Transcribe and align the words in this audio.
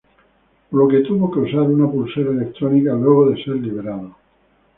Por 0.71 0.79
lo 0.79 0.87
que 0.87 1.01
tuvo 1.07 1.29
que 1.29 1.41
usar 1.41 1.61
una 1.61 1.85
pulsera 1.87 2.31
electrónica 2.31 2.91
luego 2.93 3.29
de 3.29 3.37
ser 3.43 3.53
liberado. 3.57 4.15